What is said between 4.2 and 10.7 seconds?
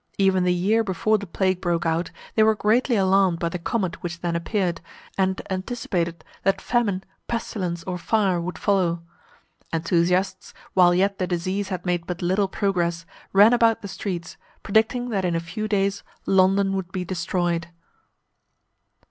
then appeared, and anticipated that famine, pestilence, or fire would follow. Enthusiasts,